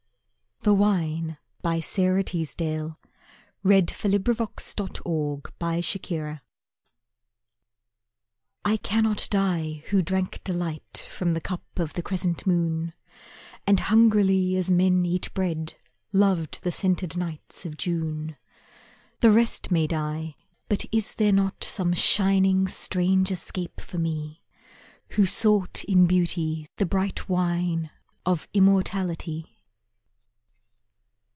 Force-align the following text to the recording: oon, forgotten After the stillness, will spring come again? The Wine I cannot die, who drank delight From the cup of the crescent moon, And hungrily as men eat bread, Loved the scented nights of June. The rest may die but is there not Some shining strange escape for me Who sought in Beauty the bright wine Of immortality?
oon, 0.67 0.75
forgotten 0.75 1.37
After 1.65 2.21
the 2.37 2.45
stillness, 2.45 2.95
will 3.63 3.87
spring 3.87 3.87
come 3.87 4.37
again? 4.45 5.81
The 5.89 6.19
Wine 6.21 6.41
I 8.63 8.77
cannot 8.77 9.27
die, 9.31 9.83
who 9.89 10.03
drank 10.03 10.43
delight 10.43 11.03
From 11.09 11.33
the 11.33 11.41
cup 11.41 11.63
of 11.77 11.93
the 11.93 12.03
crescent 12.03 12.45
moon, 12.45 12.93
And 13.65 13.79
hungrily 13.79 14.55
as 14.55 14.69
men 14.69 15.03
eat 15.03 15.33
bread, 15.33 15.73
Loved 16.13 16.61
the 16.61 16.71
scented 16.71 17.17
nights 17.17 17.65
of 17.65 17.75
June. 17.75 18.37
The 19.21 19.31
rest 19.31 19.71
may 19.71 19.87
die 19.87 20.35
but 20.69 20.85
is 20.91 21.15
there 21.15 21.31
not 21.31 21.63
Some 21.63 21.93
shining 21.93 22.67
strange 22.67 23.31
escape 23.31 23.81
for 23.81 23.97
me 23.97 24.43
Who 25.13 25.25
sought 25.25 25.83
in 25.85 26.05
Beauty 26.05 26.67
the 26.77 26.85
bright 26.85 27.27
wine 27.27 27.89
Of 28.27 28.47
immortality? 28.53 29.47